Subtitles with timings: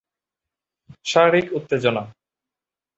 [1.05, 2.03] শারীরিক উত্তেজনা।